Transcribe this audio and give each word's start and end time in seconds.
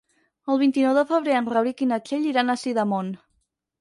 El 0.53 0.59
vint-i-nou 0.61 0.95
de 0.99 1.03
febrer 1.11 1.35
en 1.41 1.49
Rauric 1.55 1.85
i 1.87 1.91
na 1.91 2.01
Txell 2.07 2.25
iran 2.33 2.51
a 2.51 2.57
Sidamon. 2.63 3.13